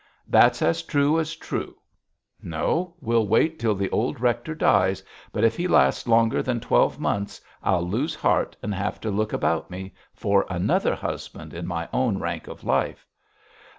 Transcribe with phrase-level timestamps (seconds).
[0.27, 1.75] That's as true as true.
[2.41, 2.95] No!
[3.01, 7.39] we'll wait till the old rector dies, but if he lasts longer than twelve months,
[7.61, 12.17] I'll lose heart and have to look about me for another husband in my own
[12.17, 13.05] rank of life.'